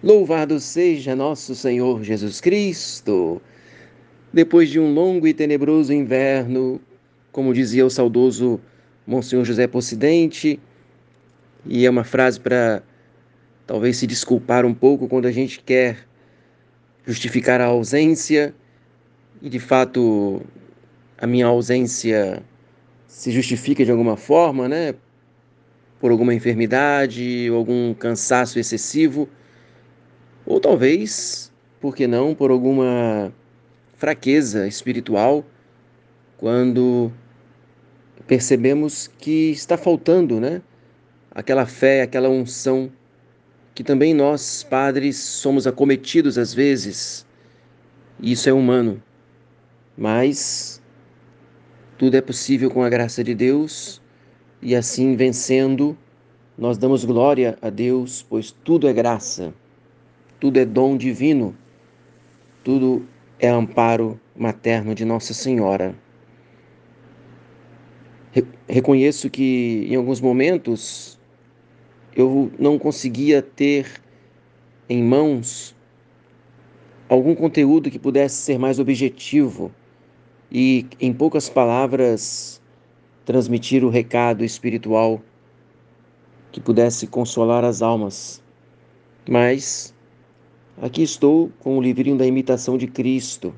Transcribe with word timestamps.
Louvado 0.00 0.60
seja 0.60 1.16
nosso 1.16 1.56
Senhor 1.56 2.04
Jesus 2.04 2.40
Cristo! 2.40 3.42
Depois 4.32 4.70
de 4.70 4.78
um 4.78 4.94
longo 4.94 5.26
e 5.26 5.34
tenebroso 5.34 5.92
inverno, 5.92 6.80
como 7.32 7.52
dizia 7.52 7.84
o 7.84 7.90
saudoso 7.90 8.60
Monsenhor 9.04 9.44
José 9.44 9.66
Possidente, 9.66 10.60
e 11.66 11.84
é 11.84 11.90
uma 11.90 12.04
frase 12.04 12.38
para 12.38 12.80
talvez 13.66 13.96
se 13.96 14.06
desculpar 14.06 14.64
um 14.64 14.72
pouco 14.72 15.08
quando 15.08 15.26
a 15.26 15.32
gente 15.32 15.58
quer 15.58 16.06
justificar 17.04 17.60
a 17.60 17.64
ausência, 17.64 18.54
e 19.42 19.48
de 19.48 19.58
fato 19.58 20.42
a 21.20 21.26
minha 21.26 21.46
ausência 21.46 22.40
se 23.08 23.32
justifica 23.32 23.84
de 23.84 23.90
alguma 23.90 24.16
forma, 24.16 24.68
né? 24.68 24.94
Por 25.98 26.12
alguma 26.12 26.32
enfermidade, 26.32 27.48
algum 27.48 27.92
cansaço 27.94 28.60
excessivo 28.60 29.28
ou 30.48 30.58
talvez, 30.58 31.52
por 31.78 31.94
que 31.94 32.06
não, 32.06 32.34
por 32.34 32.50
alguma 32.50 33.30
fraqueza 33.98 34.66
espiritual, 34.66 35.44
quando 36.38 37.12
percebemos 38.26 39.08
que 39.18 39.50
está 39.50 39.76
faltando, 39.76 40.40
né? 40.40 40.62
Aquela 41.30 41.66
fé, 41.66 42.00
aquela 42.00 42.30
unção 42.30 42.90
que 43.74 43.84
também 43.84 44.14
nós, 44.14 44.62
padres, 44.62 45.18
somos 45.18 45.66
acometidos 45.66 46.38
às 46.38 46.54
vezes. 46.54 47.26
Isso 48.18 48.48
é 48.48 48.52
humano. 48.52 49.02
Mas 49.98 50.82
tudo 51.98 52.16
é 52.16 52.22
possível 52.22 52.70
com 52.70 52.82
a 52.82 52.88
graça 52.88 53.22
de 53.22 53.34
Deus 53.34 54.00
e 54.62 54.74
assim 54.74 55.14
vencendo, 55.14 55.96
nós 56.56 56.78
damos 56.78 57.04
glória 57.04 57.58
a 57.60 57.68
Deus, 57.68 58.24
pois 58.26 58.50
tudo 58.50 58.88
é 58.88 58.94
graça 58.94 59.52
tudo 60.40 60.58
é 60.58 60.64
dom 60.64 60.96
divino, 60.96 61.56
tudo 62.62 63.06
é 63.38 63.48
amparo 63.48 64.20
materno 64.36 64.94
de 64.94 65.04
Nossa 65.04 65.34
Senhora. 65.34 65.94
Reconheço 68.68 69.28
que 69.30 69.86
em 69.88 69.96
alguns 69.96 70.20
momentos 70.20 71.18
eu 72.14 72.50
não 72.58 72.78
conseguia 72.78 73.42
ter 73.42 74.00
em 74.88 75.02
mãos 75.02 75.74
algum 77.08 77.34
conteúdo 77.34 77.90
que 77.90 77.98
pudesse 77.98 78.36
ser 78.36 78.58
mais 78.58 78.78
objetivo 78.78 79.72
e, 80.52 80.86
em 81.00 81.12
poucas 81.12 81.48
palavras, 81.48 82.60
transmitir 83.24 83.84
o 83.84 83.88
recado 83.88 84.44
espiritual 84.44 85.20
que 86.52 86.60
pudesse 86.60 87.06
consolar 87.06 87.64
as 87.64 87.82
almas. 87.82 88.42
Mas 89.28 89.94
Aqui 90.80 91.02
estou 91.02 91.50
com 91.58 91.76
o 91.76 91.82
livrinho 91.82 92.16
da 92.16 92.24
imitação 92.24 92.78
de 92.78 92.86
Cristo. 92.86 93.52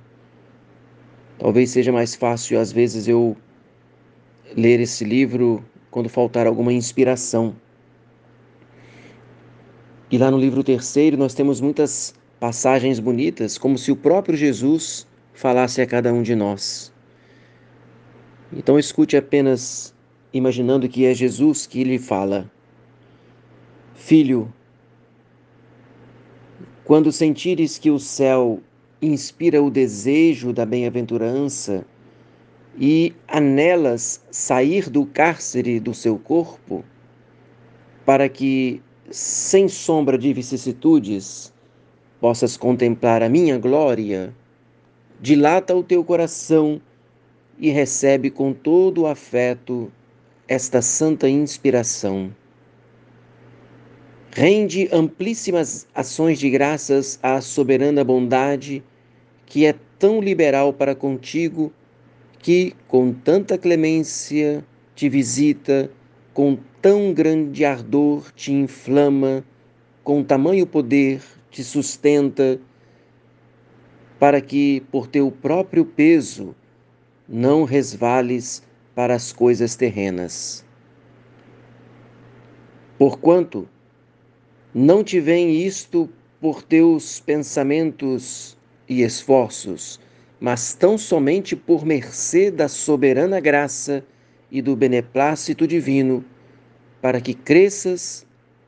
Talvez 1.39 1.71
seja 1.71 1.93
mais 1.93 2.15
fácil, 2.15 2.59
às 2.59 2.73
vezes, 2.73 3.07
eu 3.07 3.37
ler 4.57 4.81
esse 4.81 5.05
livro 5.05 5.63
quando 5.91 6.09
faltar 6.09 6.47
alguma 6.47 6.73
inspiração. 6.73 7.55
E 10.11 10.17
lá 10.17 10.31
no 10.31 10.39
livro 10.39 10.65
terceiro 10.65 11.17
nós 11.17 11.35
temos 11.35 11.61
muitas 11.61 12.15
passagens 12.41 12.99
bonitas, 12.99 13.59
como 13.59 13.77
se 13.77 13.93
o 13.93 13.97
próprio 13.97 14.37
Jesus 14.37 15.07
falasse 15.35 15.83
a 15.83 15.87
cada 15.87 16.13
um 16.13 16.23
de 16.23 16.35
nós. 16.35 16.93
Então 18.53 18.79
escute 18.79 19.17
apenas 19.17 19.95
imaginando 20.33 20.89
que 20.89 21.05
é 21.05 21.15
Jesus 21.15 21.67
que 21.67 21.85
lhe 21.85 21.99
fala: 21.99 22.51
Filho, 23.95 24.53
quando 26.85 27.13
sentires 27.13 27.79
que 27.79 27.91
o 27.91 27.99
céu 27.99 28.61
inspira 29.01 29.63
o 29.63 29.71
desejo 29.71 30.53
da 30.53 30.67
bem-aventurança 30.67 31.85
e 32.79 33.15
anelas 33.27 34.21
sair 34.31 34.89
do 34.89 35.07
cárcere 35.07 35.81
do 35.81 35.95
seu 35.95 36.19
corpo, 36.19 36.85
para 38.05 38.29
que, 38.29 38.83
sem 39.11 39.69
sombra 39.69 40.19
de 40.19 40.33
vicissitudes, 40.33 41.53
possas 42.21 42.57
contemplar 42.57 43.23
a 43.23 43.29
minha 43.29 43.59
glória, 43.59 44.35
dilata 45.21 45.75
o 45.75 45.83
teu 45.83 46.05
coração 46.05 46.81
e 47.59 47.71
recebe 47.71 48.31
com 48.31 48.53
todo 48.53 49.03
o 49.03 49.07
afeto 49.07 49.91
esta 50.49 50.83
santa 50.83 51.29
inspiração. 51.29 52.35
Rende 54.33 54.89
amplíssimas 54.93 55.89
ações 55.93 56.39
de 56.39 56.49
graças 56.49 57.19
à 57.21 57.41
soberana 57.41 58.05
bondade 58.05 58.83
que 59.45 59.67
é 59.67 59.75
tão 59.99 60.21
liberal 60.21 60.73
para 60.73 60.95
contigo, 60.95 61.73
que 62.39 62.73
com 62.87 63.13
tanta 63.13 63.59
clemência 63.59 64.65
te 64.95 65.09
visita, 65.09 65.91
com 66.33 66.57
tão 66.81 67.13
grande 67.13 67.65
ardor 67.65 68.31
te 68.33 68.53
inflama, 68.53 69.45
com 70.05 70.23
tamanho 70.23 70.65
poder 70.65 71.21
te 71.51 71.65
sustenta, 71.65 72.61
para 74.17 74.41
que 74.41 74.81
por 74.93 75.09
teu 75.09 75.33
próprio 75.33 75.85
peso 75.85 76.55
não 77.29 77.65
resvales 77.65 78.63
para 78.95 79.17
as 79.17 79.33
coisas 79.33 79.75
terrenas. 79.75 80.65
Porquanto, 82.97 83.69
não 84.75 85.03
te 85.03 85.19
vem 85.19 85.51
isto 85.65 86.09
por 86.41 86.63
teus 86.63 87.19
pensamentos 87.21 88.57
e 88.89 89.03
esforços, 89.03 90.01
mas 90.39 90.75
tão 90.75 90.97
somente 90.97 91.57
por 91.57 91.85
mercê 91.85 92.51
da 92.51 92.69
soberana 92.69 93.41
graça 93.41 94.05
e 94.51 94.63
do 94.63 94.77
beneplácito 94.77 95.67
divino, 95.67 96.25
para 97.03 97.21
que 97.21 97.35
cresças 97.35 98.27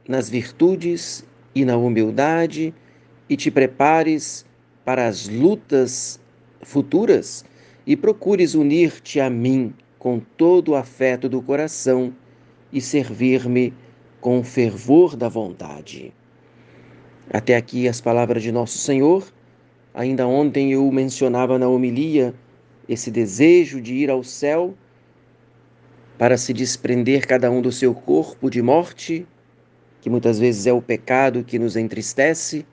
nas 0.09 0.29
virtudes 0.29 1.25
e 1.55 1.65
na 1.65 1.77
humildade 1.77 2.75
e 3.29 3.37
te 3.37 3.51
prepares 3.51 4.45
para 4.85 5.07
as 5.07 5.29
lutas 5.29 6.21
futuras 6.63 7.45
e 7.87 7.97
procures 7.97 8.55
unir-te 8.55 9.21
a 9.21 9.31
mim 9.31 9.73
com 9.99 10.19
todo 10.19 10.73
o 10.73 10.75
afeto 10.75 11.29
do 11.29 11.41
coração 11.41 12.13
e 12.73 12.81
servir-me 12.81 13.73
com 14.23 14.39
o 14.39 14.45
fervor 14.45 15.17
da 15.17 15.29
vontade. 15.29 16.15
Até 17.29 17.57
aqui 17.57 17.89
as 17.89 18.01
palavras 18.01 18.41
de 18.43 18.53
Nosso 18.53 18.79
Senhor. 18.79 19.27
Ainda 19.93 20.27
ontem 20.27 20.73
eu 20.73 20.91
mencionava 20.91 21.59
na 21.59 21.69
homilia 21.69 22.33
esse 22.89 23.11
desejo 23.11 23.81
de 23.81 23.95
ir 23.95 24.11
ao 24.11 24.23
céu 24.23 24.75
para 26.17 26.39
se 26.39 26.53
desprender 26.53 27.27
cada 27.27 27.51
um 27.51 27.61
do 27.61 27.73
seu 27.73 27.93
corpo 27.93 28.49
de 28.49 28.63
morte, 28.63 29.27
que 30.01 30.09
muitas 30.09 30.39
vezes 30.39 30.69
é 30.69 30.73
o 30.73 30.81
pecado 30.81 31.43
que 31.43 31.59
nos 31.59 31.75
entristece, 31.75 32.65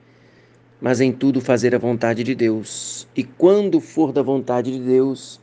mas 0.80 1.00
em 1.00 1.10
tudo 1.10 1.40
fazer 1.40 1.74
a 1.74 1.78
vontade 1.78 2.22
de 2.22 2.34
Deus. 2.34 3.08
E 3.14 3.24
quando 3.24 3.80
for 3.80 4.12
da 4.12 4.22
vontade 4.22 4.70
de 4.70 4.80
Deus, 4.80 5.40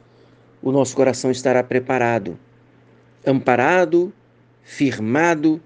o 0.62 0.72
nosso 0.72 0.96
coração 0.96 1.29
estará 1.29 1.62
preparado, 1.62 2.40
amparado, 3.25 4.13
firmado 4.63 5.62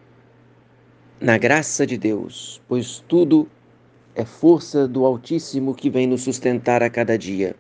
na 1.22 1.38
graça 1.38 1.86
de 1.86 2.00
Deus, 2.00 2.60
pois 2.68 3.04
tudo 3.08 3.48
é 4.16 4.26
força 4.26 4.88
do 4.88 5.06
Altíssimo 5.06 5.76
que 5.76 5.88
vem 5.88 6.08
nos 6.08 6.24
sustentar 6.24 6.82
a 6.82 6.90
cada 6.90 7.16
dia. 7.16 7.56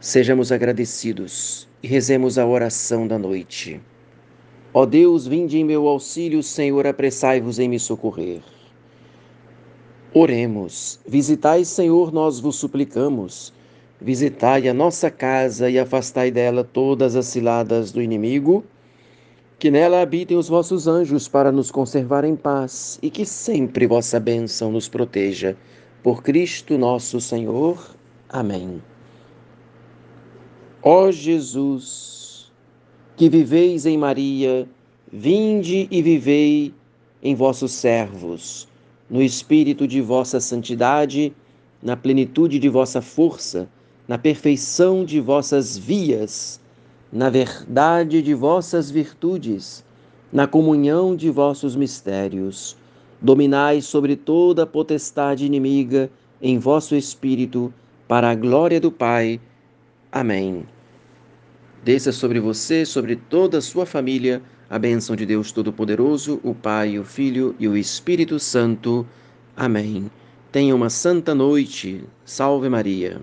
Sejamos 0.00 0.50
agradecidos 0.50 1.68
e 1.82 1.86
rezemos 1.86 2.38
a 2.38 2.46
oração 2.46 3.06
da 3.06 3.18
noite. 3.18 3.82
Ó 4.72 4.86
Deus, 4.86 5.26
vinde 5.26 5.58
em 5.58 5.64
meu 5.64 5.86
auxílio, 5.86 6.42
Senhor, 6.42 6.86
apressai-vos 6.86 7.58
em 7.58 7.68
me 7.68 7.78
socorrer. 7.78 8.40
Oremos. 10.14 10.98
Visitai, 11.06 11.66
Senhor, 11.66 12.10
nós 12.10 12.40
vos 12.40 12.56
suplicamos. 12.56 13.52
Visitai 14.00 14.68
a 14.68 14.74
nossa 14.74 15.10
casa 15.10 15.68
e 15.68 15.78
afastai 15.78 16.30
dela 16.30 16.64
todas 16.64 17.14
as 17.14 17.26
ciladas 17.26 17.92
do 17.92 18.00
inimigo 18.00 18.64
que 19.58 19.70
nela 19.70 20.00
habitem 20.00 20.36
os 20.36 20.48
vossos 20.48 20.86
anjos 20.86 21.26
para 21.26 21.50
nos 21.50 21.70
conservar 21.70 22.24
em 22.24 22.36
paz 22.36 22.98
e 23.02 23.10
que 23.10 23.26
sempre 23.26 23.86
vossa 23.86 24.20
bênção 24.20 24.70
nos 24.70 24.88
proteja. 24.88 25.56
Por 26.02 26.22
Cristo 26.22 26.78
nosso 26.78 27.20
Senhor. 27.20 27.96
Amém. 28.28 28.80
Ó 30.80 31.10
Jesus, 31.10 32.52
que 33.16 33.28
viveis 33.28 33.84
em 33.84 33.98
Maria, 33.98 34.68
vinde 35.12 35.88
e 35.90 36.00
vivei 36.02 36.72
em 37.20 37.34
vossos 37.34 37.72
servos, 37.72 38.68
no 39.10 39.20
espírito 39.20 39.88
de 39.88 40.00
vossa 40.00 40.38
santidade, 40.38 41.32
na 41.82 41.96
plenitude 41.96 42.60
de 42.60 42.68
vossa 42.68 43.02
força, 43.02 43.68
na 44.06 44.16
perfeição 44.16 45.04
de 45.04 45.18
vossas 45.18 45.76
vias 45.76 46.60
na 47.12 47.30
verdade 47.30 48.20
de 48.22 48.34
vossas 48.34 48.90
virtudes, 48.90 49.84
na 50.32 50.46
comunhão 50.46 51.16
de 51.16 51.30
vossos 51.30 51.74
mistérios. 51.74 52.76
dominai 53.20 53.80
sobre 53.80 54.14
toda 54.14 54.62
a 54.62 54.66
potestade 54.66 55.44
inimiga 55.44 56.08
em 56.40 56.58
vosso 56.58 56.94
espírito, 56.94 57.72
para 58.06 58.30
a 58.30 58.34
glória 58.34 58.80
do 58.80 58.92
Pai. 58.92 59.40
Amém. 60.12 60.64
Desça 61.84 62.12
sobre 62.12 62.40
você, 62.40 62.86
sobre 62.86 63.16
toda 63.16 63.58
a 63.58 63.60
sua 63.60 63.84
família, 63.84 64.40
a 64.70 64.78
bênção 64.78 65.16
de 65.16 65.26
Deus 65.26 65.50
Todo-Poderoso, 65.50 66.40
o 66.42 66.54
Pai, 66.54 66.98
o 66.98 67.04
Filho 67.04 67.54
e 67.58 67.66
o 67.66 67.76
Espírito 67.76 68.38
Santo. 68.38 69.06
Amém. 69.56 70.10
Tenha 70.52 70.74
uma 70.74 70.88
santa 70.88 71.34
noite. 71.34 72.04
Salve 72.24 72.68
Maria. 72.68 73.20